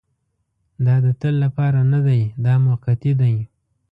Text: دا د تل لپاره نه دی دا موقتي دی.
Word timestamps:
دا 0.85 0.95
د 1.05 1.07
تل 1.21 1.33
لپاره 1.45 1.79
نه 1.93 1.99
دی 2.07 2.21
دا 2.45 2.53
موقتي 2.65 3.11
دی. 3.21 3.35